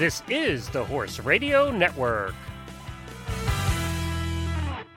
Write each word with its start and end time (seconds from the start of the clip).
This 0.00 0.22
is 0.30 0.66
the 0.70 0.82
Horse 0.82 1.20
Radio 1.20 1.70
Network. 1.70 2.34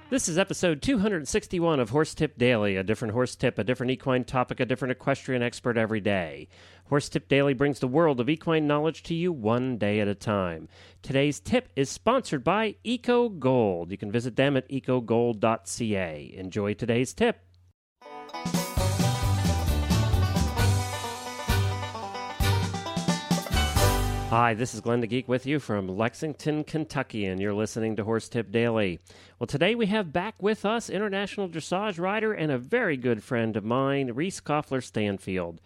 This 0.10 0.30
is 0.30 0.38
episode 0.38 0.82
261 0.82 1.82
of 1.82 1.90
Horse 1.90 2.14
Tip 2.14 2.38
Daily, 2.38 2.78
a 2.78 2.84
different 2.84 3.14
horse 3.14 3.36
tip, 3.36 3.60
a 3.60 3.66
different 3.66 3.92
equine 3.92 4.24
topic, 4.24 4.62
a 4.62 4.66
different 4.66 4.94
equestrian 4.94 5.44
expert 5.44 5.78
every 5.78 6.00
day. 6.00 6.48
Horse 6.86 7.10
Tip 7.10 7.28
Daily 7.28 7.54
brings 7.54 7.80
the 7.80 7.88
world 7.90 8.22
of 8.22 8.30
equine 8.30 8.66
knowledge 8.66 9.04
to 9.04 9.14
you 9.14 9.34
one 9.34 9.78
day 9.78 10.00
at 10.00 10.08
a 10.08 10.16
time. 10.16 10.70
Today's 11.02 11.42
tip 11.42 11.68
is 11.76 11.90
sponsored 11.90 12.46
by 12.46 12.78
Eco 12.86 13.28
Gold. 13.28 13.92
You 13.92 13.98
can 13.98 14.10
visit 14.10 14.38
them 14.38 14.56
at 14.56 14.70
ecogold.ca. 14.70 16.34
Enjoy 16.34 16.74
today's 16.74 17.14
tip. 17.14 17.42
Hi, 24.36 24.56
this 24.56 24.74
is 24.74 24.82
Glenn 24.82 25.02
the 25.02 25.06
Geek 25.06 25.28
with 25.28 25.46
you 25.46 25.60
from 25.60 25.88
Lexington, 25.88 26.64
Kentucky, 26.64 27.28
and 27.28 27.40
you're 27.40 27.54
listening 27.54 27.96
to 27.98 28.04
Horse 28.04 28.28
Tip 28.28 28.52
Daily. 28.52 29.00
Well, 29.38 29.46
today 29.46 29.76
we 29.76 29.86
have 29.86 30.12
back 30.12 30.42
with 30.42 30.66
us 30.66 30.90
international 30.90 31.48
dressage 31.48 32.00
rider 32.00 32.34
and 32.34 32.52
a 32.52 32.58
very 32.58 32.98
good 32.98 33.22
friend 33.22 33.56
of 33.56 33.64
mine, 33.64 34.10
Reese 34.14 34.42
Koffler 34.42 34.82
Stanfield. 34.82 35.62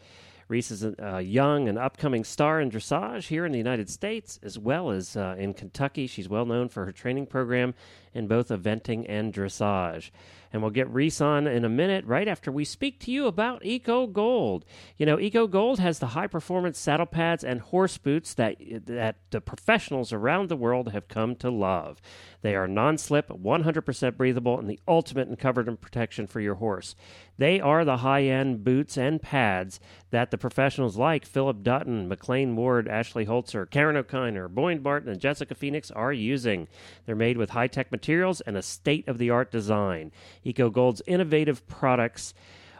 Reese 0.49 0.71
is 0.71 0.83
a, 0.83 1.21
young 1.21 1.69
and 1.69 1.77
upcoming 1.77 2.25
star 2.25 2.59
in 2.59 2.69
dressage 2.69 3.27
here 3.27 3.45
in 3.45 3.53
the 3.53 3.57
United 3.57 3.89
States 3.89 4.37
as 4.43 4.59
well 4.59 4.91
as 4.91 5.15
uh, 5.15 5.37
in 5.39 5.53
Kentucky. 5.53 6.05
She's 6.05 6.27
well 6.27 6.45
known 6.45 6.67
for 6.67 6.83
her 6.83 6.91
training 6.91 7.27
program 7.27 7.73
in 8.17 8.27
both 8.27 8.49
eventing 8.49 9.05
and 9.07 9.33
dressage. 9.33 10.09
And 10.51 10.61
we'll 10.61 10.71
get 10.71 10.89
Reese 10.89 11.19
on 11.21 11.45
in 11.45 11.65
a 11.65 11.69
minute, 11.69 12.05
right 12.05 12.27
after 12.27 12.51
we 12.51 12.63
speak 12.63 12.99
to 13.01 13.11
you 13.11 13.27
about 13.27 13.65
Eco 13.65 14.07
Gold. 14.07 14.65
You 14.97 15.05
know, 15.05 15.19
Eco 15.19 15.45
Gold 15.45 15.79
has 15.79 15.99
the 15.99 16.07
high 16.07 16.27
performance 16.27 16.79
saddle 16.79 17.05
pads 17.05 17.43
and 17.43 17.59
horse 17.59 17.97
boots 17.97 18.33
that, 18.35 18.55
that 18.85 19.17
the 19.31 19.41
professionals 19.41 20.13
around 20.13 20.47
the 20.47 20.55
world 20.55 20.91
have 20.93 21.09
come 21.09 21.35
to 21.37 21.49
love. 21.49 22.01
They 22.41 22.55
are 22.55 22.67
non 22.67 22.97
slip, 22.97 23.27
100% 23.29 24.17
breathable, 24.17 24.57
and 24.57 24.69
the 24.69 24.79
ultimate 24.87 25.27
in 25.27 25.35
covered 25.35 25.67
and 25.67 25.79
protection 25.79 26.27
for 26.27 26.39
your 26.39 26.55
horse. 26.55 26.95
They 27.37 27.59
are 27.59 27.83
the 27.83 27.97
high 27.97 28.23
end 28.23 28.63
boots 28.63 28.97
and 28.97 29.21
pads 29.21 29.79
that 30.11 30.31
the 30.31 30.37
professionals 30.37 30.97
like 30.97 31.25
Philip 31.25 31.61
Dutton, 31.61 32.09
McLain 32.09 32.55
Ward, 32.55 32.87
Ashley 32.87 33.25
Holzer, 33.25 33.69
Karen 33.69 33.97
O'Connor, 33.97 34.47
Boyd 34.47 34.81
Martin, 34.81 35.09
and 35.09 35.19
Jessica 35.19 35.53
Phoenix 35.53 35.91
are 35.91 36.13
using. 36.13 36.67
They're 37.05 37.15
made 37.15 37.37
with 37.37 37.51
high 37.51 37.67
tech 37.67 37.91
materials 37.91 38.06
and 38.07 38.57
a 38.57 38.61
state 38.61 39.07
of 39.07 39.17
the 39.17 39.29
art 39.29 39.51
design. 39.51 40.11
EcoGold's 40.45 41.01
innovative 41.07 41.65
products 41.67 42.33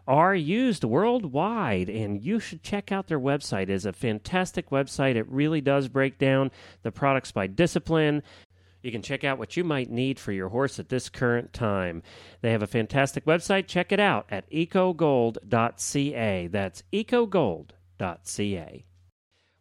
are 0.07 0.33
used 0.33 0.83
worldwide 0.83 1.89
and 1.89 2.23
you 2.23 2.39
should 2.39 2.63
check 2.63 2.93
out 2.93 3.07
their 3.07 3.19
website 3.19 3.67
it's 3.67 3.83
a 3.83 3.91
fantastic 3.91 4.69
website 4.69 5.15
it 5.15 5.27
really 5.29 5.59
does 5.59 5.89
break 5.89 6.17
down 6.17 6.49
the 6.81 6.93
products 6.93 7.33
by 7.33 7.45
discipline 7.45 8.23
you 8.81 8.91
can 8.91 9.01
check 9.01 9.25
out 9.25 9.37
what 9.37 9.57
you 9.57 9.63
might 9.65 9.89
need 9.89 10.19
for 10.19 10.31
your 10.31 10.49
horse 10.49 10.79
at 10.79 10.89
this 10.89 11.09
current 11.09 11.51
time. 11.51 12.03
They 12.41 12.51
have 12.51 12.61
a 12.63 12.67
fantastic 12.67 13.25
website. 13.25 13.67
Check 13.67 13.91
it 13.91 13.99
out 13.99 14.27
at 14.29 14.49
ecogold.ca. 14.49 16.47
That's 16.47 16.83
ecogold.ca. 16.93 18.85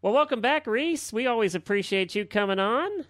Well, 0.03 0.13
welcome 0.13 0.41
back, 0.41 0.67
Reese. 0.67 1.13
We 1.13 1.27
always 1.27 1.57
appreciate 1.57 2.15
you 2.15 2.25
coming 2.25 2.61
on. 2.61 3.07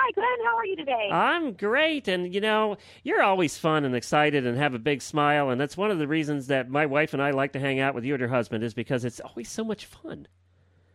Hi, 0.00 0.12
Glenn. 0.12 0.46
How 0.46 0.56
are 0.56 0.64
you 0.64 0.76
today? 0.76 1.08
I'm 1.10 1.54
great. 1.54 2.06
And, 2.06 2.32
you 2.32 2.40
know, 2.40 2.78
you're 3.02 3.22
always 3.22 3.58
fun 3.58 3.84
and 3.84 3.96
excited 3.96 4.46
and 4.46 4.56
have 4.56 4.72
a 4.72 4.78
big 4.78 5.02
smile. 5.02 5.50
And 5.50 5.60
that's 5.60 5.76
one 5.76 5.90
of 5.90 5.98
the 5.98 6.06
reasons 6.06 6.46
that 6.46 6.70
my 6.70 6.86
wife 6.86 7.14
and 7.14 7.22
I 7.22 7.32
like 7.32 7.52
to 7.54 7.58
hang 7.58 7.80
out 7.80 7.96
with 7.96 8.04
you 8.04 8.14
and 8.14 8.20
your 8.20 8.28
husband, 8.28 8.62
is 8.62 8.74
because 8.74 9.04
it's 9.04 9.18
always 9.18 9.48
so 9.48 9.64
much 9.64 9.86
fun. 9.86 10.28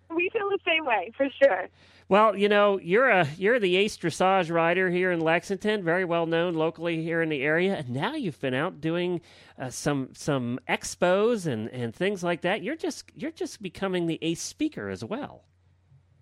We 0.09 0.29
feel 0.29 0.49
the 0.49 0.59
same 0.65 0.85
way, 0.85 1.11
for 1.17 1.27
sure. 1.41 1.67
Well, 2.07 2.37
you 2.37 2.47
know, 2.47 2.79
you're 2.79 3.09
a 3.09 3.27
you're 3.37 3.59
the 3.59 3.75
ace 3.75 3.97
dressage 3.97 4.49
rider 4.53 4.89
here 4.89 5.11
in 5.11 5.19
Lexington, 5.19 5.83
very 5.83 6.05
well 6.05 6.25
known 6.25 6.53
locally 6.53 7.03
here 7.03 7.21
in 7.21 7.29
the 7.29 7.41
area, 7.41 7.75
and 7.75 7.89
now 7.89 8.13
you've 8.13 8.39
been 8.39 8.53
out 8.53 8.79
doing 8.79 9.19
uh, 9.57 9.69
some 9.69 10.09
some 10.13 10.59
expos 10.69 11.45
and 11.45 11.67
and 11.69 11.93
things 11.95 12.23
like 12.23 12.41
that. 12.41 12.61
You're 12.61 12.75
just 12.75 13.11
you're 13.15 13.31
just 13.31 13.61
becoming 13.61 14.05
the 14.05 14.19
ace 14.21 14.41
speaker 14.41 14.89
as 14.89 15.03
well. 15.03 15.43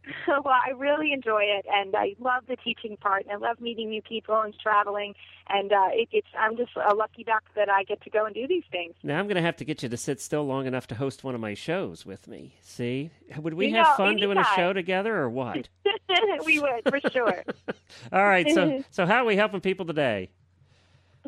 well, 0.28 0.48
I 0.48 0.72
really 0.72 1.12
enjoy 1.14 1.44
it, 1.44 1.66
and 1.72 1.96
I 1.96 2.16
love 2.20 2.44
the 2.48 2.56
teaching 2.56 2.98
part. 2.98 3.24
And 3.24 3.32
I 3.32 3.36
love 3.36 3.62
meeting 3.62 3.90
new 3.90 4.02
people 4.02 4.40
and 4.42 4.54
traveling, 4.60 5.14
and 5.48 5.72
uh, 5.72 5.90
it, 5.92 6.10
it's 6.12 6.28
I'm 6.38 6.58
just 6.58 6.72
a 6.76 6.96
lucky 6.96 7.24
duck 7.24 7.44
that 7.56 7.70
I 7.70 7.84
get 7.84 8.02
to 8.04 8.10
go 8.10 8.26
and 8.26 8.34
do 8.34 8.48
these 8.48 8.64
things. 8.72 8.96
Now 9.04 9.20
I'm 9.20 9.26
going 9.26 9.36
to 9.36 9.42
have 9.42 9.58
to 9.58 9.66
get 9.66 9.84
you 9.84 9.90
to 9.90 9.98
sit 9.98 10.20
still 10.20 10.46
long 10.46 10.66
enough 10.66 10.88
to 10.88 10.96
host 10.96 11.24
one 11.24 11.36
of 11.36 11.42
my 11.42 11.54
shows 11.54 12.06
with 12.06 12.28
me. 12.28 12.56
See, 12.62 13.12
would 13.38 13.54
we 13.54 13.68
you 13.68 13.76
have 13.76 13.88
know, 13.88 13.96
fun 13.98 14.08
anytime. 14.14 14.28
doing 14.28 14.38
a 14.40 14.56
show 14.56 14.74
together, 14.74 15.16
or 15.18 15.30
what? 15.30 15.70
we 16.46 16.60
would 16.60 16.82
for 16.90 17.10
sure. 17.12 17.44
All 18.12 18.26
right, 18.26 18.50
so 18.50 18.84
so 18.90 19.06
how 19.06 19.24
are 19.24 19.26
we 19.26 19.36
helping 19.36 19.62
people 19.62 19.86
today? 19.86 20.30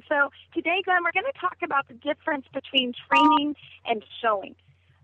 So 0.10 0.32
today, 0.56 0.82
Glenn, 0.84 1.04
we're 1.04 1.12
going 1.12 1.32
to 1.32 1.40
talk 1.40 1.58
about 1.64 1.88
the 1.88 1.94
difference 1.94 2.48
between 2.52 2.94
training 3.08 3.56
and 3.86 4.04
showing. 4.22 4.56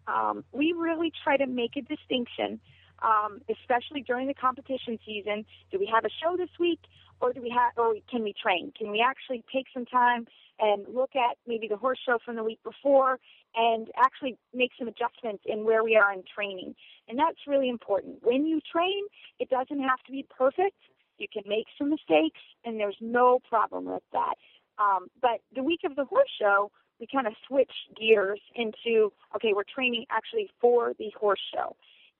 Um, 0.07 0.43
we 0.51 0.73
really 0.73 1.13
try 1.23 1.37
to 1.37 1.45
make 1.45 1.75
a 1.75 1.81
distinction 1.81 2.59
um, 3.01 3.41
especially 3.49 4.01
during 4.01 4.27
the 4.27 4.33
competition 4.33 4.99
season. 5.05 5.45
Do 5.71 5.79
we 5.79 5.89
have 5.93 6.05
a 6.05 6.09
show 6.21 6.37
this 6.37 6.49
week, 6.59 6.79
or 7.21 7.33
do 7.33 7.41
we 7.41 7.49
have, 7.49 7.73
or 7.77 7.95
can 8.09 8.23
we 8.23 8.33
train? 8.33 8.71
Can 8.77 8.91
we 8.91 9.03
actually 9.05 9.43
take 9.53 9.65
some 9.73 9.85
time 9.85 10.25
and 10.59 10.85
look 10.93 11.15
at 11.15 11.37
maybe 11.47 11.67
the 11.67 11.77
horse 11.77 11.99
show 12.05 12.17
from 12.23 12.35
the 12.35 12.43
week 12.43 12.59
before 12.63 13.19
and 13.55 13.87
actually 13.97 14.37
make 14.53 14.71
some 14.77 14.87
adjustments 14.87 15.43
in 15.45 15.65
where 15.65 15.83
we 15.83 15.95
are 15.95 16.13
in 16.13 16.23
training? 16.33 16.75
And 17.07 17.17
that's 17.17 17.39
really 17.47 17.69
important. 17.69 18.17
When 18.21 18.45
you 18.45 18.59
train, 18.71 19.03
it 19.39 19.49
doesn't 19.49 19.79
have 19.79 19.99
to 20.05 20.11
be 20.11 20.25
perfect. 20.37 20.77
You 21.17 21.27
can 21.31 21.43
make 21.47 21.65
some 21.77 21.89
mistakes, 21.89 22.39
and 22.63 22.79
there's 22.79 22.97
no 23.01 23.39
problem 23.47 23.85
with 23.85 24.03
that. 24.13 24.35
Um, 24.77 25.07
but 25.21 25.41
the 25.53 25.63
week 25.63 25.81
of 25.83 25.95
the 25.95 26.05
horse 26.05 26.29
show, 26.39 26.71
we 26.99 27.07
kind 27.11 27.27
of 27.27 27.33
switch 27.47 27.71
gears 27.99 28.39
into 28.55 29.11
okay, 29.35 29.53
we're 29.53 29.63
training 29.63 30.05
actually 30.09 30.49
for 30.61 30.93
the 30.97 31.11
horse 31.19 31.41
show. 31.53 31.75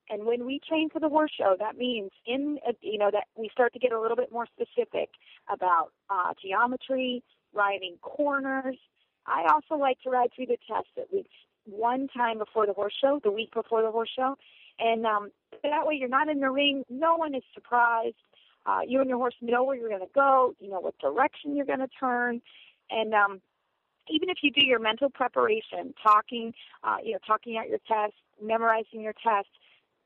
And 0.09 0.25
when 0.25 0.45
we 0.45 0.59
train 0.67 0.89
for 0.89 0.99
the 0.99 1.09
horse 1.09 1.31
show, 1.37 1.55
that 1.59 1.77
means 1.77 2.11
in 2.25 2.57
a, 2.67 2.73
you 2.81 2.97
know 2.97 3.11
that 3.11 3.25
we 3.35 3.49
start 3.51 3.73
to 3.73 3.79
get 3.79 3.91
a 3.91 3.99
little 3.99 4.17
bit 4.17 4.31
more 4.31 4.47
specific 4.47 5.09
about 5.51 5.91
uh, 6.09 6.33
geometry, 6.41 7.23
riding 7.53 7.97
corners. 8.01 8.77
I 9.27 9.45
also 9.53 9.79
like 9.79 10.01
to 10.01 10.09
ride 10.09 10.29
through 10.35 10.47
the 10.47 10.57
test 10.67 10.87
at 10.97 11.13
least 11.13 11.29
one 11.65 12.07
time 12.07 12.39
before 12.39 12.65
the 12.65 12.73
horse 12.73 12.95
show, 12.99 13.19
the 13.23 13.31
week 13.31 13.53
before 13.53 13.83
the 13.83 13.91
horse 13.91 14.09
show, 14.15 14.35
and 14.79 15.05
um, 15.05 15.29
that 15.61 15.85
way 15.85 15.95
you're 15.95 16.09
not 16.09 16.29
in 16.29 16.39
the 16.39 16.49
ring. 16.49 16.83
No 16.89 17.15
one 17.15 17.35
is 17.35 17.43
surprised. 17.53 18.15
Uh, 18.65 18.79
you 18.87 18.99
and 18.99 19.09
your 19.09 19.17
horse 19.17 19.35
know 19.41 19.63
where 19.63 19.75
you're 19.75 19.89
going 19.89 20.01
to 20.01 20.13
go. 20.13 20.53
You 20.59 20.69
know 20.69 20.79
what 20.79 20.97
direction 20.99 21.55
you're 21.55 21.65
going 21.65 21.79
to 21.79 21.89
turn, 21.99 22.41
and 22.89 23.13
um, 23.13 23.41
even 24.09 24.29
if 24.29 24.37
you 24.41 24.51
do 24.51 24.65
your 24.65 24.79
mental 24.79 25.09
preparation, 25.09 25.93
talking, 26.01 26.53
uh, 26.83 26.97
you 27.03 27.13
know, 27.13 27.19
talking 27.25 27.57
out 27.57 27.69
your 27.69 27.79
test, 27.87 28.13
memorizing 28.41 29.01
your 29.01 29.13
test, 29.13 29.49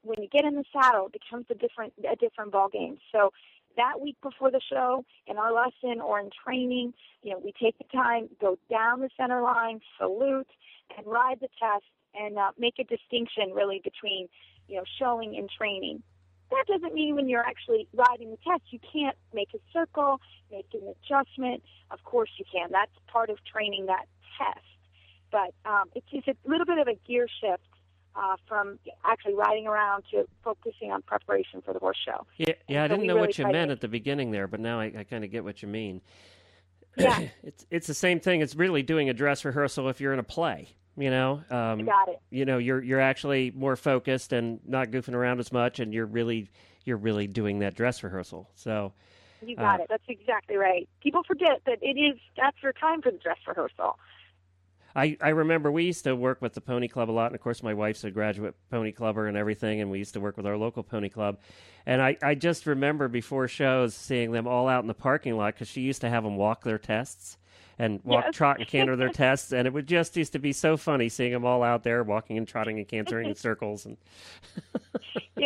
when 0.04 0.22
you 0.22 0.28
get 0.30 0.46
in 0.46 0.56
the 0.56 0.66
saddle, 0.72 1.08
it 1.08 1.14
becomes 1.14 1.46
a 1.50 1.56
different 1.56 1.94
a 2.10 2.16
different 2.16 2.52
ball 2.52 2.70
game. 2.70 2.98
So 3.12 3.32
that 3.78 4.00
week 4.00 4.18
before 4.22 4.52
the 4.52 4.62
show, 4.70 5.04
in 5.26 5.38
our 5.38 5.52
lesson 5.52 6.00
or 6.02 6.20
in 6.20 6.30
training, 6.46 6.94
you 7.24 7.32
know, 7.32 7.40
we 7.44 7.54
take 7.62 7.78
the 7.78 7.86
time, 7.86 8.30
go 8.40 8.58
down 8.70 9.00
the 9.00 9.10
center 9.18 9.42
line, 9.42 9.80
salute, 9.98 10.48
and 10.96 11.08
ride 11.08 11.40
the 11.42 11.48
test, 11.60 11.86
and 12.14 12.38
uh, 12.38 12.52
make 12.58 12.76
a 12.80 12.84
distinction 12.84 13.52
really 13.54 13.82
between 13.84 14.28
you 14.68 14.78
know 14.78 14.84
showing 15.00 15.36
and 15.38 15.50
training. 15.50 16.04
That 16.52 16.66
doesn't 16.68 16.94
mean 16.94 17.16
when 17.16 17.28
you're 17.28 17.46
actually 17.46 17.88
riding 17.94 18.30
the 18.30 18.38
test, 18.38 18.62
you 18.70 18.80
can't 18.80 19.18
make 19.34 19.50
a 19.56 19.60
circle, 19.72 20.20
make 20.52 20.68
an 20.74 20.82
adjustment. 20.94 21.64
Of 21.90 22.04
course 22.04 22.30
you 22.38 22.46
can. 22.52 22.70
That's 22.72 22.92
part 23.08 23.32
of 23.32 23.38
training 23.44 23.88
that 23.88 24.06
test. 24.38 24.60
But 25.32 25.56
um, 25.66 25.90
it's 25.96 26.06
just 26.12 26.28
a 26.28 26.36
little 26.46 26.68
bit 26.68 26.78
of 26.78 26.88
a 26.88 26.94
gear 27.08 27.28
shift 27.42 27.64
uh, 28.16 28.36
from 28.48 28.80
actually 29.06 29.34
riding 29.36 29.68
around 29.68 30.04
to 30.12 30.28
focusing 30.44 30.92
on 30.92 31.02
preparation 31.02 31.62
for 31.62 31.74
the 31.74 31.80
horse 31.80 31.98
show. 32.06 32.26
Yeah, 32.38 32.54
yeah. 32.68 32.84
I 32.84 32.88
didn't 32.88 33.08
know 33.08 33.16
really 33.16 33.28
what 33.28 33.38
you 33.38 33.44
try 33.44 33.52
to- 33.52 33.58
meant 33.58 33.72
at 33.72 33.82
the 33.82 33.88
beginning 33.88 34.32
there, 34.32 34.48
but 34.48 34.60
now 34.60 34.80
I, 34.80 34.92
I 35.00 35.04
kind 35.04 35.24
of 35.24 35.32
get 35.32 35.44
what 35.44 35.62
you 35.62 35.68
mean. 35.68 36.02
Yeah. 36.98 37.28
it's 37.44 37.66
it's 37.72 37.88
the 37.88 37.94
same 37.94 38.20
thing. 38.20 38.42
It's 38.42 38.56
really 38.56 38.84
doing 38.84 39.10
a 39.10 39.14
dress 39.14 39.44
rehearsal 39.46 39.90
if 39.90 40.00
you're 40.02 40.14
in 40.14 40.20
a 40.20 40.24
play. 40.24 40.70
You 40.96 41.10
know, 41.10 41.42
um, 41.50 41.80
You 41.80 41.86
got 41.86 42.08
it. 42.10 42.20
you 42.30 42.46
know, 42.46 42.60
you're 42.60 42.82
you're 42.84 43.00
actually 43.02 43.52
more 43.56 43.76
focused 43.76 44.32
and 44.32 44.60
not 44.64 44.92
goofing 44.92 45.16
around 45.16 45.40
as 45.40 45.52
much, 45.52 45.80
and 45.80 45.92
you're 45.92 46.06
really 46.06 46.50
you're 46.86 46.98
really 46.98 47.26
doing 47.26 47.60
that 47.60 47.74
dress 47.74 48.04
rehearsal. 48.04 48.48
So 48.54 48.94
You 49.44 49.56
got 49.56 49.80
Uh, 49.80 49.84
it. 49.84 49.88
That's 49.90 50.04
exactly 50.08 50.56
right. 50.56 50.88
People 51.02 51.24
forget 51.24 51.62
that 51.66 51.80
it 51.82 51.98
is 51.98 52.20
that's 52.38 52.58
your 52.62 52.74
time 52.74 53.02
for 53.02 53.10
the 53.12 53.18
dress 53.18 53.38
rehearsal. 53.48 53.98
I, 54.96 55.18
I 55.22 55.30
remember 55.30 55.72
we 55.72 55.86
used 55.86 56.04
to 56.04 56.16
work 56.16 56.42
with 56.42 56.54
the 56.54 56.62
pony 56.62 56.88
club 56.88 57.10
a 57.10 57.12
lot 57.14 57.28
and 57.28 57.36
of 57.36 57.42
course 57.42 57.64
my 57.64 57.74
wife's 57.74 58.04
a 58.04 58.12
graduate 58.12 58.56
pony 58.70 58.92
clubber 58.92 59.28
and 59.28 59.36
everything 59.36 59.82
and 59.82 59.90
we 59.90 59.98
used 59.98 60.14
to 60.14 60.20
work 60.20 60.38
with 60.38 60.46
our 60.46 60.58
local 60.58 60.84
pony 60.84 61.10
club 61.10 61.40
and 61.86 62.02
i, 62.02 62.16
I 62.22 62.36
just 62.36 62.66
remember 62.68 63.08
before 63.08 63.48
shows 63.48 63.96
seeing 63.96 64.32
them 64.32 64.48
all 64.48 64.68
out 64.68 64.84
in 64.84 64.88
the 64.88 64.94
parking 64.94 65.36
lot 65.36 65.56
because 65.56 65.68
she 65.68 65.82
used 65.82 66.02
to 66.02 66.10
have 66.10 66.24
them 66.24 66.38
walk 66.38 66.64
their 66.64 66.78
tests 66.78 67.38
and 67.80 68.02
walk 68.04 68.26
Yes. 68.26 68.36
trot 68.36 68.60
and 68.60 68.68
canter 68.68 68.96
their 68.96 69.10
tests 69.14 69.52
and 69.52 69.68
it 69.68 69.74
would 69.74 69.88
just 69.88 70.16
used 70.16 70.34
to 70.34 70.40
be 70.40 70.54
so 70.54 70.78
funny 70.78 71.10
seeing 71.10 71.32
them 71.32 71.44
all 71.46 71.64
out 71.64 71.84
there 71.84 72.04
walking 72.04 72.38
and 72.38 72.48
trotting 72.48 72.78
and 72.78 72.88
cantering 72.88 73.30
in 73.30 73.36
circles 73.48 73.86
and 73.88 73.98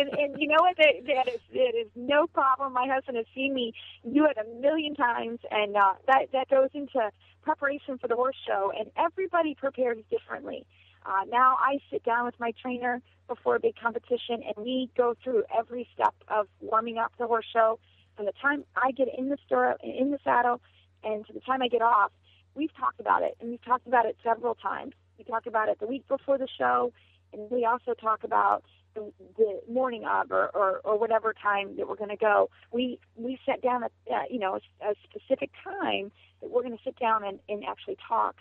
and, 0.00 0.10
and 0.18 0.40
you 0.40 0.48
know 0.48 0.60
what? 0.60 0.76
That, 0.76 1.06
that 1.06 1.28
is 1.28 1.40
it 1.52 1.74
is 1.76 1.90
no 1.96 2.26
problem. 2.26 2.72
My 2.72 2.86
husband 2.86 3.16
has 3.16 3.26
seen 3.34 3.54
me 3.54 3.72
do 4.04 4.26
it 4.26 4.36
a 4.38 4.60
million 4.60 4.94
times, 4.94 5.40
and 5.50 5.76
uh, 5.76 5.94
that 6.06 6.28
that 6.32 6.48
goes 6.48 6.70
into 6.74 7.10
preparation 7.42 7.98
for 7.98 8.08
the 8.08 8.16
horse 8.16 8.36
show. 8.46 8.72
And 8.78 8.90
everybody 8.96 9.54
prepares 9.54 9.98
differently. 10.10 10.66
Uh, 11.04 11.24
now 11.30 11.56
I 11.60 11.78
sit 11.90 12.04
down 12.04 12.24
with 12.26 12.38
my 12.38 12.52
trainer 12.60 13.00
before 13.28 13.56
a 13.56 13.60
big 13.60 13.74
competition, 13.76 14.42
and 14.44 14.54
we 14.58 14.90
go 14.96 15.14
through 15.22 15.44
every 15.56 15.88
step 15.94 16.14
of 16.28 16.46
warming 16.60 16.98
up 16.98 17.12
the 17.18 17.26
horse 17.26 17.46
show. 17.52 17.78
From 18.16 18.26
the 18.26 18.32
time 18.42 18.64
I 18.76 18.90
get 18.90 19.08
in 19.16 19.28
the 19.28 19.38
stirrup, 19.46 19.78
in 19.82 20.10
the 20.10 20.18
saddle, 20.24 20.60
and 21.04 21.24
to 21.26 21.32
the 21.32 21.40
time 21.40 21.62
I 21.62 21.68
get 21.68 21.82
off, 21.82 22.10
we've 22.54 22.74
talked 22.76 23.00
about 23.00 23.22
it, 23.22 23.36
and 23.40 23.50
we've 23.50 23.64
talked 23.64 23.86
about 23.86 24.06
it 24.06 24.16
several 24.24 24.54
times. 24.56 24.92
We 25.16 25.24
talk 25.24 25.46
about 25.46 25.68
it 25.68 25.78
the 25.78 25.86
week 25.86 26.06
before 26.08 26.36
the 26.36 26.48
show, 26.58 26.92
and 27.32 27.50
we 27.50 27.64
also 27.64 27.94
talk 27.94 28.24
about 28.24 28.64
the, 28.98 29.12
the 29.36 29.72
morning 29.72 30.04
of 30.04 30.30
or, 30.30 30.48
or, 30.48 30.80
or 30.84 30.98
whatever 30.98 31.32
time 31.32 31.76
that 31.76 31.88
we're 31.88 31.96
going 31.96 32.10
to 32.10 32.16
go. 32.16 32.50
We 32.72 32.98
we 33.16 33.38
set 33.46 33.62
down 33.62 33.82
a 33.82 33.86
uh, 34.12 34.22
you 34.30 34.38
know 34.38 34.58
a, 34.80 34.90
a 34.90 34.94
specific 35.04 35.50
time 35.64 36.10
that 36.40 36.50
we're 36.50 36.62
going 36.62 36.76
to 36.76 36.82
sit 36.84 36.98
down 36.98 37.24
and, 37.24 37.38
and 37.48 37.64
actually 37.64 37.96
talk 38.06 38.36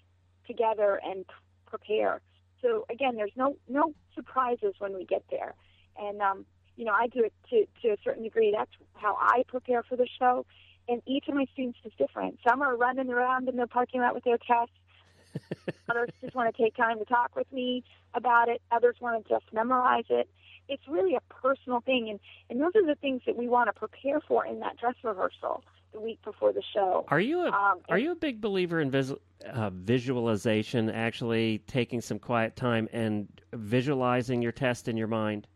together 0.45 0.99
and 1.03 1.25
prepare. 1.65 2.21
So 2.61 2.85
again, 2.89 3.15
there's 3.15 3.35
no 3.35 3.55
no 3.67 3.93
surprises 4.15 4.75
when 4.79 4.93
we 4.93 5.05
get 5.05 5.23
there, 5.29 5.53
and 5.99 6.21
um, 6.21 6.45
you 6.75 6.85
know 6.85 6.93
I 6.93 7.07
do 7.07 7.23
it 7.23 7.33
to 7.49 7.65
to 7.83 7.93
a 7.93 7.97
certain 8.03 8.23
degree. 8.23 8.53
That's 8.55 8.71
how 8.93 9.17
I 9.19 9.43
prepare 9.47 9.83
for 9.83 9.95
the 9.95 10.07
show, 10.19 10.45
and 10.89 11.01
each 11.05 11.27
of 11.27 11.35
my 11.35 11.45
students 11.53 11.79
is 11.85 11.91
different. 11.97 12.39
Some 12.47 12.61
are 12.61 12.75
running 12.75 13.09
around 13.09 13.47
in 13.49 13.57
the 13.57 13.67
parking 13.67 14.01
lot 14.01 14.15
with 14.15 14.23
their 14.23 14.37
tests. 14.37 14.73
Others 15.89 16.09
just 16.21 16.35
want 16.35 16.53
to 16.53 16.61
take 16.61 16.75
time 16.75 16.99
to 16.99 17.05
talk 17.05 17.35
with 17.35 17.51
me 17.51 17.83
about 18.13 18.49
it. 18.49 18.61
Others 18.71 18.95
want 18.99 19.23
to 19.23 19.29
just 19.29 19.45
memorize 19.53 20.05
it. 20.09 20.27
It's 20.69 20.83
really 20.87 21.15
a 21.15 21.21
personal 21.33 21.81
thing, 21.81 22.09
and 22.09 22.19
and 22.49 22.61
those 22.61 22.75
are 22.75 22.85
the 22.85 22.95
things 22.95 23.21
that 23.25 23.35
we 23.35 23.47
want 23.47 23.67
to 23.67 23.73
prepare 23.73 24.19
for 24.27 24.45
in 24.45 24.59
that 24.59 24.77
dress 24.77 24.95
rehearsal 25.03 25.63
the 25.93 25.99
week 25.99 26.19
before 26.23 26.53
the 26.53 26.63
show. 26.73 27.05
Are 27.07 27.19
you 27.19 27.41
a 27.41 27.51
um, 27.51 27.79
Are 27.89 27.97
you 27.97 28.11
a 28.11 28.15
big 28.15 28.41
believer 28.41 28.79
in 28.81 28.91
vis, 28.91 29.13
uh, 29.45 29.69
visualization? 29.71 30.89
Actually, 30.89 31.59
taking 31.67 32.01
some 32.01 32.19
quiet 32.19 32.55
time 32.55 32.87
and 32.91 33.27
visualizing 33.53 34.41
your 34.41 34.51
test 34.51 34.87
in 34.87 34.97
your 34.97 35.07
mind. 35.07 35.47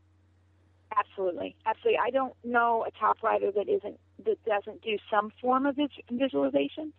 Absolutely, 0.97 1.55
absolutely. 1.65 1.99
I 1.99 2.09
don't 2.09 2.33
know 2.43 2.85
a 2.85 2.91
top 2.91 3.23
writer 3.23 3.51
that 3.51 3.69
isn't 3.69 3.99
that 4.25 4.43
doesn't 4.45 4.81
do 4.81 4.97
some 5.09 5.31
form 5.41 5.65
of 5.65 5.77
visualization. 6.11 6.93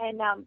And 0.00 0.20
um, 0.20 0.46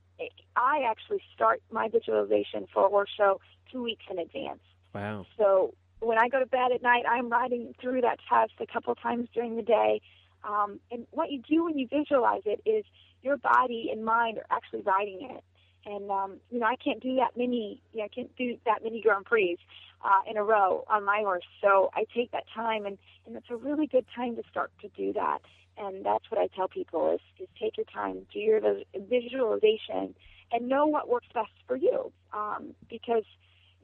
I 0.56 0.82
actually 0.90 1.22
start 1.36 1.62
my 1.72 1.88
visualization 1.88 2.68
for 2.74 2.88
a 2.88 2.90
horse 2.90 3.12
show 3.16 3.40
two 3.72 3.84
weeks 3.84 4.04
in 4.10 4.18
advance. 4.18 4.62
Wow. 4.94 5.26
So 5.38 5.74
when 6.00 6.18
I 6.18 6.30
go 6.30 6.40
to 6.40 6.46
bed 6.46 6.72
at 6.74 6.82
night, 6.82 7.04
I'm 7.10 7.30
riding 7.30 7.74
through 7.82 8.02
that 8.02 8.20
test 8.30 8.54
a 8.60 8.66
couple 8.72 8.94
times 8.96 9.28
during 9.34 9.56
the 9.56 9.62
day. 9.62 10.02
Um, 10.44 10.80
and 10.92 11.08
what 11.12 11.32
you 11.32 11.42
do 11.42 11.64
when 11.66 11.78
you 11.78 11.88
visualize 11.88 12.44
it 12.46 12.62
is 12.66 12.86
your 13.22 13.38
body 13.38 13.90
and 13.92 14.06
mind 14.06 14.38
are 14.38 14.46
actually 14.56 14.82
riding 14.82 15.28
it. 15.32 15.44
And 15.88 16.10
um, 16.10 16.38
you 16.50 16.60
know, 16.60 16.66
I 16.66 16.76
can't 16.76 17.02
do 17.02 17.16
that 17.16 17.38
many. 17.38 17.82
You 17.94 18.00
know, 18.00 18.06
I 18.06 18.08
can't 18.08 18.36
do 18.36 18.58
that 18.66 18.84
many 18.84 19.02
Grand 19.02 19.26
Prix 19.26 19.58
uh, 20.04 20.30
in 20.30 20.38
a 20.38 20.44
row 20.44 20.84
on 20.90 21.06
my 21.06 21.20
horse. 21.20 21.44
So 21.62 21.92
I 21.94 22.06
take 22.16 22.32
that 22.32 22.46
time, 22.54 22.86
and 22.86 22.98
and 23.28 23.36
it's 23.36 23.50
a 23.52 23.56
really 23.56 23.86
good 23.86 24.06
time 24.16 24.36
to 24.36 24.44
start 24.50 24.72
to 24.82 24.88
do 24.90 25.14
that 25.14 25.42
and 25.78 26.06
that's 26.06 26.30
what 26.30 26.40
I 26.40 26.48
tell 26.56 26.68
people 26.68 27.14
is, 27.14 27.20
is 27.40 27.48
take 27.60 27.78
your 27.78 27.86
time, 27.86 28.26
do 28.34 28.40
your 28.40 28.62
visualization, 28.96 30.16
and 30.52 30.70
know 30.70 30.86
what 30.86 31.10
works 31.10 31.28
best 31.34 31.52
for 31.68 31.76
you. 31.76 32.12
Um, 32.34 32.74
because, 32.90 33.24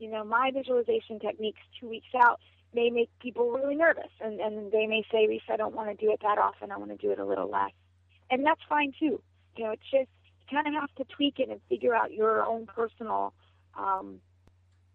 you 0.02 0.10
know, 0.10 0.24
my 0.24 0.50
visualization 0.52 1.20
techniques 1.20 1.60
two 1.80 1.88
weeks 1.88 2.08
out 2.16 2.40
may 2.74 2.90
make 2.90 3.10
people 3.20 3.52
really 3.52 3.76
nervous, 3.76 4.10
and, 4.20 4.40
and 4.40 4.72
they 4.72 4.88
may 4.88 5.04
say, 5.12 5.28
Reese, 5.28 5.44
I 5.48 5.58
don't 5.58 5.76
want 5.76 5.90
to 5.90 6.06
do 6.06 6.12
it 6.12 6.22
that 6.24 6.40
often. 6.40 6.72
I 6.72 6.78
want 6.78 6.90
to 6.90 6.98
do 6.98 7.12
it 7.12 7.20
a 7.20 7.26
little 7.26 7.50
less. 7.50 7.72
And 8.32 8.44
that's 8.44 8.62
fine, 8.68 8.94
too. 9.00 9.22
You 9.56 9.66
know, 9.66 9.72
it's 9.72 9.84
just 9.84 10.10
you 10.50 10.58
kind 10.58 10.68
of 10.68 10.74
have 10.74 10.94
to 10.96 11.04
tweak 11.16 11.38
it 11.38 11.50
and 11.50 11.62
figure 11.70 11.94
out 11.94 12.12
your 12.14 12.44
own 12.44 12.66
personal 12.66 13.34
um, 13.78 14.22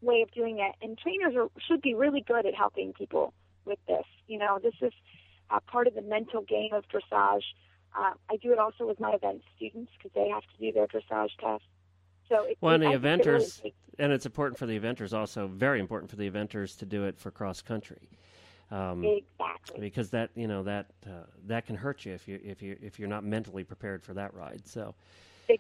way 0.01 0.23
of 0.23 0.31
doing 0.33 0.59
it. 0.59 0.75
And 0.85 0.99
trainers 0.99 1.35
are, 1.37 1.49
should 1.69 1.83
be 1.83 1.95
really 1.95 2.25
good 2.27 2.45
at 2.45 2.55
helping 2.55 2.93
people 2.93 3.33
with 3.65 3.79
this. 3.87 4.05
You 4.27 4.39
know, 4.39 4.59
this 4.61 4.75
is 4.81 4.93
uh, 5.51 5.61
part 5.69 5.87
of 5.87 5.95
the 5.95 6.03
mental 6.03 6.43
game 6.43 6.73
of 6.73 6.85
dressage. 6.89 7.45
Uh, 7.97 8.15
I 8.29 8.37
do 8.43 8.53
it 8.53 8.59
also 8.59 8.87
with 8.87 8.99
my 8.99 9.13
event 9.13 9.43
students 9.55 9.93
because 9.97 10.13
they 10.15 10.31
have 10.31 10.43
to 10.43 10.59
do 10.59 10.73
their 10.73 10.89
dressage 10.89 11.31
test. 11.39 11.65
So 12.29 12.45
it, 12.45 12.59
well, 12.61 12.75
and 12.75 12.83
the 12.83 12.89
eventers, 12.89 13.63
really 13.63 13.75
and 13.99 14.13
it's 14.13 14.27
important 14.27 14.59
for 14.59 14.67
the 14.67 14.79
eventers 14.79 15.17
also, 15.17 15.47
very 15.47 15.81
important 15.81 16.11
for 16.11 16.17
the 16.17 16.29
eventers 16.29 16.77
to 16.79 16.87
do 16.87 17.05
it 17.05 17.19
for 17.19 17.31
cross 17.31 17.63
country. 17.63 18.09
Um, 18.71 19.05
exactly. 19.05 19.81
Because 19.81 20.11
that 20.11 20.31
you 20.35 20.49
know 20.49 20.63
that 20.65 20.87
uh, 21.07 21.25
that 21.47 21.67
can 21.67 21.77
hurt 21.77 22.05
you 22.05 22.13
if 22.13 22.27
you 22.27 22.41
if 22.43 22.63
you 22.63 22.77
if 22.83 22.99
you're 22.99 23.09
not 23.09 23.25
mentally 23.25 23.65
prepared 23.65 24.03
for 24.03 24.15
that 24.15 24.35
ride. 24.35 24.63
So. 24.67 24.95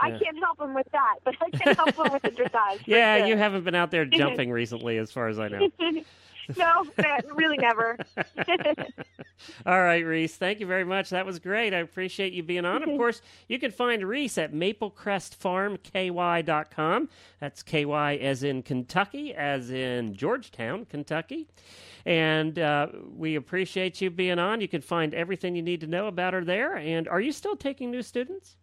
I 0.00 0.10
can't 0.10 0.38
help 0.38 0.58
them 0.58 0.74
with 0.74 0.86
that, 0.92 1.14
but 1.24 1.34
I 1.40 1.48
can 1.48 1.74
help 1.74 1.96
them 1.96 2.12
with 2.12 2.20
the 2.20 2.28
dressage. 2.28 2.82
yeah, 2.84 3.16
sure. 3.16 3.26
you 3.26 3.38
haven't 3.38 3.64
been 3.64 3.74
out 3.74 3.90
there 3.90 4.04
jumping 4.04 4.50
recently, 4.50 4.98
as 4.98 5.10
far 5.10 5.28
as 5.28 5.38
I 5.38 5.48
know. 5.48 5.70
no, 6.58 6.86
really 7.34 7.56
never. 7.56 7.96
All 9.66 9.82
right, 9.82 10.04
Reese. 10.04 10.36
Thank 10.36 10.60
you 10.60 10.66
very 10.66 10.84
much. 10.84 11.10
That 11.10 11.26
was 11.26 11.38
great. 11.38 11.74
I 11.74 11.78
appreciate 11.78 12.32
you 12.32 12.42
being 12.42 12.64
on. 12.64 12.82
Of 12.82 12.88
course, 12.96 13.22
you 13.48 13.58
can 13.58 13.70
find 13.70 14.06
Reese 14.06 14.38
at 14.38 14.52
maplecrestfarmky.com. 14.52 17.08
That's 17.40 17.62
KY 17.62 18.18
as 18.20 18.42
in 18.42 18.62
Kentucky, 18.62 19.34
as 19.34 19.70
in 19.70 20.14
Georgetown, 20.14 20.86
Kentucky. 20.86 21.48
And 22.06 22.58
uh, 22.58 22.88
we 23.14 23.36
appreciate 23.36 24.00
you 24.00 24.10
being 24.10 24.38
on. 24.38 24.60
You 24.60 24.68
can 24.68 24.80
find 24.80 25.14
everything 25.14 25.54
you 25.54 25.62
need 25.62 25.82
to 25.82 25.86
know 25.86 26.06
about 26.06 26.32
her 26.32 26.44
there. 26.44 26.76
And 26.76 27.06
are 27.08 27.20
you 27.20 27.32
still 27.32 27.56
taking 27.56 27.90
new 27.90 28.02
students? 28.02 28.56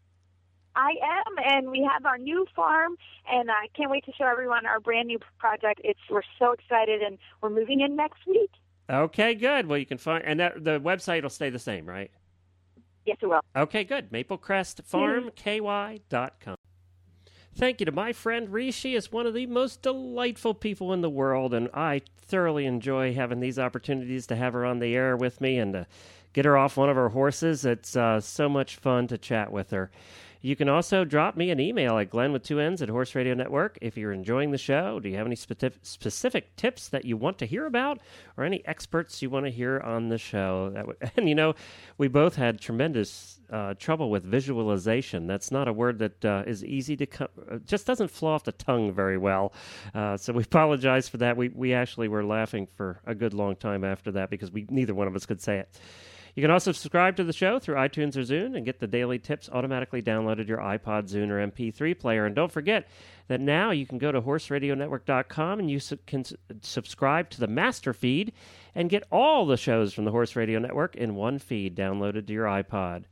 I 0.77 0.93
am, 1.01 1.33
and 1.43 1.71
we 1.71 1.89
have 1.91 2.05
our 2.05 2.19
new 2.19 2.45
farm, 2.55 2.97
and 3.27 3.49
I 3.49 3.67
can't 3.75 3.89
wait 3.89 4.05
to 4.05 4.11
show 4.11 4.25
everyone 4.25 4.67
our 4.67 4.79
brand 4.79 5.07
new 5.07 5.17
project. 5.39 5.81
It's 5.83 5.99
we're 6.07 6.21
so 6.37 6.51
excited, 6.51 7.01
and 7.01 7.17
we're 7.41 7.49
moving 7.49 7.81
in 7.81 7.95
next 7.95 8.27
week. 8.27 8.51
Okay, 8.89 9.35
good. 9.35 9.67
Well, 9.67 9.77
you 9.77 9.85
can 9.85 9.97
find, 9.97 10.23
and 10.23 10.39
that, 10.39 10.63
the 10.63 10.79
website 10.79 11.23
will 11.23 11.29
stay 11.29 11.49
the 11.49 11.59
same, 11.59 11.85
right? 11.85 12.09
Yes, 13.05 13.17
it 13.21 13.27
will. 13.27 13.41
Okay, 13.55 13.83
good. 13.83 14.09
MaplecrestFarmKY.com. 14.11 16.55
Thank 17.55 17.79
you 17.79 17.85
to 17.87 17.91
my 17.91 18.13
friend 18.13 18.53
Reese. 18.53 18.75
She 18.75 18.93
is 18.93 19.11
one 19.11 19.25
of 19.25 19.33
the 19.33 19.47
most 19.47 19.81
delightful 19.81 20.53
people 20.53 20.93
in 20.93 21.01
the 21.01 21.09
world, 21.09 21.55
and 21.55 21.69
I 21.73 22.01
thoroughly 22.17 22.67
enjoy 22.67 23.15
having 23.15 23.39
these 23.39 23.57
opportunities 23.57 24.27
to 24.27 24.35
have 24.35 24.53
her 24.53 24.63
on 24.63 24.77
the 24.79 24.95
air 24.95 25.17
with 25.17 25.41
me 25.41 25.57
and 25.57 25.73
to 25.73 25.87
get 26.33 26.45
her 26.45 26.55
off 26.55 26.77
one 26.77 26.89
of 26.89 26.95
her 26.95 27.09
horses. 27.09 27.65
It's 27.65 27.95
uh, 27.95 28.21
so 28.21 28.47
much 28.47 28.75
fun 28.75 29.07
to 29.07 29.17
chat 29.17 29.51
with 29.51 29.71
her. 29.71 29.89
You 30.41 30.55
can 30.55 30.69
also 30.69 31.03
drop 31.03 31.35
me 31.35 31.49
an 31.49 31.59
email 31.59 31.97
at 31.97 32.09
Glenn 32.09 32.31
with 32.31 32.43
two 32.43 32.59
N's 32.59 32.81
at 32.81 32.89
Horse 32.89 33.15
Radio 33.15 33.33
Network. 33.33 33.77
If 33.81 33.97
you're 33.97 34.11
enjoying 34.11 34.51
the 34.51 34.57
show, 34.57 34.99
do 34.99 35.09
you 35.09 35.17
have 35.17 35.25
any 35.25 35.35
specific, 35.35 35.79
specific 35.83 36.55
tips 36.55 36.89
that 36.89 37.05
you 37.05 37.17
want 37.17 37.37
to 37.39 37.45
hear 37.45 37.65
about 37.65 37.99
or 38.37 38.43
any 38.43 38.65
experts 38.65 39.21
you 39.21 39.29
want 39.29 39.45
to 39.45 39.51
hear 39.51 39.79
on 39.79 40.09
the 40.09 40.17
show? 40.17 40.71
That 40.73 41.11
and 41.17 41.27
you 41.27 41.35
know, 41.35 41.55
we 41.97 42.07
both 42.07 42.35
had 42.35 42.59
tremendous 42.59 43.39
uh, 43.49 43.73
trouble 43.75 44.09
with 44.09 44.23
visualization. 44.23 45.27
That's 45.27 45.51
not 45.51 45.67
a 45.67 45.73
word 45.73 45.99
that 45.99 46.25
uh, 46.25 46.43
is 46.45 46.63
easy 46.63 46.95
to 46.97 47.05
come, 47.05 47.29
uh, 47.49 47.57
just 47.65 47.87
doesn't 47.87 48.11
flow 48.11 48.31
off 48.31 48.43
the 48.43 48.51
tongue 48.51 48.91
very 48.91 49.17
well. 49.17 49.53
Uh, 49.93 50.17
so 50.17 50.33
we 50.33 50.43
apologize 50.57 51.09
for 51.09 51.17
that. 51.17 51.37
We, 51.37 51.49
we 51.49 51.73
actually 51.73 52.07
were 52.07 52.23
laughing 52.23 52.67
for 52.75 53.01
a 53.05 53.15
good 53.15 53.33
long 53.33 53.55
time 53.55 53.83
after 53.83 54.11
that 54.13 54.29
because 54.29 54.51
we 54.51 54.65
neither 54.69 54.93
one 54.93 55.07
of 55.07 55.15
us 55.15 55.25
could 55.25 55.41
say 55.41 55.59
it. 55.59 55.79
You 56.37 56.43
can 56.43 56.51
also 56.51 56.71
subscribe 56.71 57.15
to 57.15 57.23
the 57.23 57.33
show 57.33 57.57
through 57.57 57.77
iTunes 57.77 58.15
or 58.15 58.21
Zune 58.21 58.55
and 58.55 58.63
get 58.63 58.79
the 58.79 58.85
daily 58.85 59.17
tips 59.17 59.49
automatically 59.51 60.03
downloaded 60.03 60.43
to 60.43 60.49
your 60.49 60.59
iPod, 60.59 61.09
Zune, 61.09 61.31
or 61.31 61.47
MP3 61.47 61.97
player. 61.97 62.27
And 62.27 62.35
don't 62.35 62.51
forget 62.51 62.87
that 63.27 63.41
now 63.41 63.71
you 63.71 63.87
can 63.87 63.97
go 63.97 64.11
to 64.11 64.21
horseradionetwork.com 64.21 65.59
and 65.59 65.71
you 65.71 65.79
su- 65.79 65.97
can 66.05 66.25
subscribe 66.61 67.31
to 67.31 67.39
the 67.39 67.47
master 67.47 67.91
feed 67.91 68.33
and 68.75 68.87
get 68.87 69.03
all 69.11 69.47
the 69.47 69.57
shows 69.57 69.95
from 69.95 70.05
the 70.05 70.11
Horse 70.11 70.35
Radio 70.35 70.59
Network 70.59 70.95
in 70.95 71.15
one 71.15 71.39
feed 71.39 71.75
downloaded 71.75 72.27
to 72.27 72.33
your 72.33 72.45
iPod. 72.45 73.05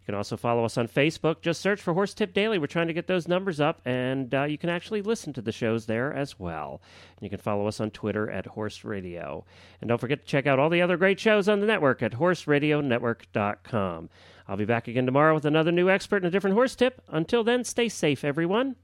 You 0.00 0.06
can 0.06 0.14
also 0.14 0.36
follow 0.36 0.64
us 0.64 0.78
on 0.78 0.88
Facebook. 0.88 1.42
Just 1.42 1.60
search 1.60 1.80
for 1.80 1.92
Horse 1.92 2.14
Tip 2.14 2.32
Daily. 2.32 2.58
We're 2.58 2.66
trying 2.66 2.86
to 2.88 2.94
get 2.94 3.06
those 3.06 3.28
numbers 3.28 3.60
up, 3.60 3.80
and 3.84 4.34
uh, 4.34 4.44
you 4.44 4.56
can 4.56 4.70
actually 4.70 5.02
listen 5.02 5.32
to 5.34 5.42
the 5.42 5.52
shows 5.52 5.86
there 5.86 6.12
as 6.12 6.38
well. 6.38 6.80
And 7.16 7.22
you 7.22 7.30
can 7.30 7.38
follow 7.38 7.66
us 7.66 7.80
on 7.80 7.90
Twitter 7.90 8.30
at 8.30 8.46
Horse 8.46 8.82
Radio. 8.82 9.44
And 9.80 9.88
don't 9.88 10.00
forget 10.00 10.20
to 10.20 10.26
check 10.26 10.46
out 10.46 10.58
all 10.58 10.70
the 10.70 10.82
other 10.82 10.96
great 10.96 11.20
shows 11.20 11.48
on 11.48 11.60
the 11.60 11.66
network 11.66 12.02
at 12.02 12.12
horseradionetwork.com. 12.12 14.10
I'll 14.48 14.56
be 14.56 14.64
back 14.64 14.88
again 14.88 15.06
tomorrow 15.06 15.34
with 15.34 15.44
another 15.44 15.70
new 15.70 15.90
expert 15.90 16.16
and 16.16 16.26
a 16.26 16.30
different 16.30 16.54
horse 16.54 16.74
tip. 16.74 17.02
Until 17.08 17.44
then, 17.44 17.62
stay 17.62 17.88
safe, 17.88 18.24
everyone. 18.24 18.76